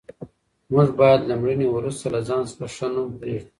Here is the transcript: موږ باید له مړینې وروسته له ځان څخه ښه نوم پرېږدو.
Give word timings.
موږ 0.71 0.87
باید 0.99 1.21
له 1.29 1.35
مړینې 1.41 1.67
وروسته 1.71 2.05
له 2.13 2.19
ځان 2.27 2.43
څخه 2.49 2.65
ښه 2.75 2.87
نوم 2.93 3.09
پرېږدو. 3.19 3.49